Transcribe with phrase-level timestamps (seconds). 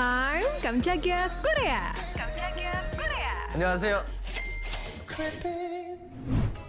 [0.00, 1.92] time jaga Korea.
[2.16, 3.36] Kamchagia Korea.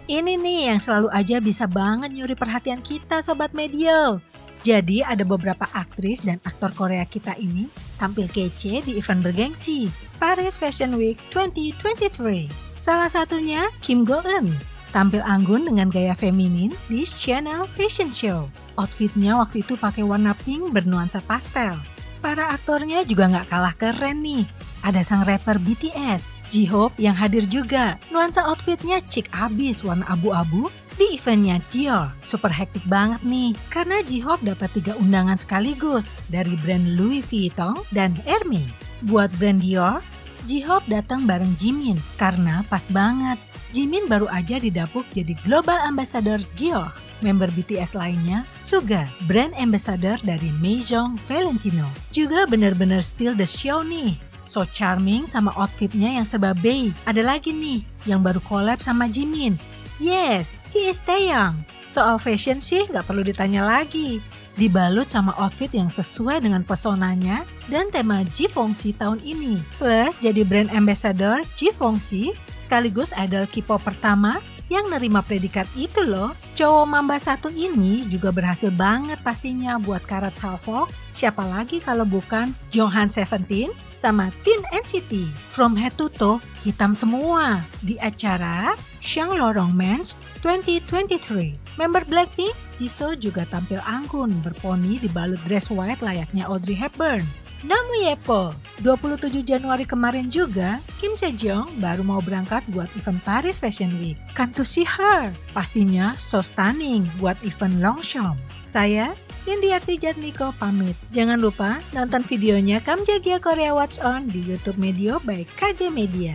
[0.04, 4.20] Ini nih yang selalu aja bisa banget nyuri perhatian kita sobat media.
[4.60, 9.88] Jadi ada beberapa aktris dan aktor Korea kita ini tampil kece di event bergengsi
[10.20, 12.52] Paris Fashion Week 2023.
[12.76, 14.52] Salah satunya Kim Go Eun
[14.92, 18.52] tampil anggun dengan gaya feminin di Chanel Fashion Show.
[18.76, 21.80] Outfitnya waktu itu pakai warna pink bernuansa pastel.
[22.22, 24.46] Para aktornya juga nggak kalah keren nih.
[24.86, 27.98] Ada sang rapper BTS, J-Hope yang hadir juga.
[28.14, 32.14] Nuansa outfitnya chic abis warna abu-abu di eventnya Dior.
[32.22, 38.14] Super hektik banget nih, karena J-Hope dapat tiga undangan sekaligus dari brand Louis Vuitton dan
[38.22, 38.70] Hermes.
[39.02, 39.98] Buat brand Dior,
[40.46, 43.38] J-Hope datang bareng Jimin karena pas banget.
[43.74, 46.94] Jimin baru aja didapuk jadi Global Ambassador Dior.
[47.22, 51.88] Member BTS lainnya, Suga, brand ambassador dari Maison Valentino.
[52.10, 54.18] Juga bener-bener steal the show nih.
[54.52, 56.92] So charming sama outfitnya yang serba beige.
[57.08, 59.56] Ada lagi nih yang baru collab sama Jimin.
[59.96, 61.64] Yes, he is Taeyang.
[61.88, 64.20] Soal fashion sih nggak perlu ditanya lagi.
[64.52, 69.64] Dibalut sama outfit yang sesuai dengan pesonanya dan tema G-Fongsi tahun ini.
[69.80, 76.32] Plus jadi brand ambassador G-Fongsi sekaligus idol K-pop pertama yang nerima predikat itu loh.
[76.56, 80.88] Cowok Mamba satu ini juga berhasil banget pastinya buat Karat Salvo.
[81.12, 85.28] Siapa lagi kalau bukan Jonghan Seventeen sama Teen NCT.
[85.52, 87.60] From head to toe, hitam semua.
[87.84, 88.72] Di acara
[89.04, 91.76] Shanglo Romance 2023.
[91.76, 97.41] Member Blackpink, Jisoo juga tampil anggun berponi dibalut dress white layaknya Audrey Hepburn.
[97.62, 98.50] Namu Yepo,
[98.82, 104.18] 27 Januari kemarin juga, Kim Sejong baru mau berangkat buat event Paris Fashion Week.
[104.34, 105.30] Kan to see her.
[105.54, 108.34] Pastinya so stunning buat event Longchamp.
[108.66, 109.14] Saya,
[109.46, 110.98] Nindiarti Jatmiko pamit.
[111.14, 116.34] Jangan lupa nonton videonya Kam Jagia Korea Watch On di YouTube Medio by KG Media.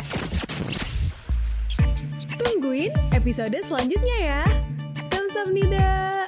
[2.39, 4.41] Tungguin episode selanjutnya ya.
[5.11, 6.26] Kamsahamnida.